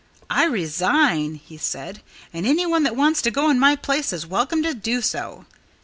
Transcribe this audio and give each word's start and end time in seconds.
"I 0.31 0.45
resign," 0.45 1.35
he 1.35 1.57
said, 1.59 2.01
"and 2.33 2.47
anyone 2.47 2.81
that 2.81 2.95
wants 2.95 3.21
to 3.21 3.29
go 3.29 3.51
in 3.51 3.59
my 3.59 3.75
place 3.75 4.11
is 4.11 4.25
welcome 4.25 4.63
to 4.63 4.73
do 4.73 4.99
so." 4.99 5.45